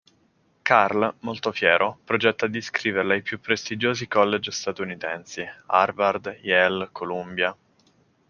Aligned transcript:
Carl, 0.63 1.17
molto 1.19 1.51
fiero, 1.51 1.99
progetta 2.03 2.47
di 2.47 2.57
iscriverlo 2.57 3.11
ai 3.13 3.21
più 3.21 3.39
prestigiosi 3.39 4.07
college 4.07 4.49
statunitensi: 4.49 5.45
Harvard, 5.67 6.39
Yale, 6.41 6.89
Columbia... 6.91 7.55